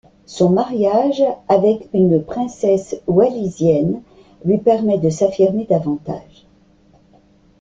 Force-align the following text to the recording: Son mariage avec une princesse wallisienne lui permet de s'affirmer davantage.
Son 0.25 0.49
mariage 0.49 1.23
avec 1.47 1.87
une 1.93 2.23
princesse 2.23 2.95
wallisienne 3.05 4.01
lui 4.43 4.57
permet 4.57 4.97
de 4.97 5.11
s'affirmer 5.11 5.65
davantage. 5.65 6.47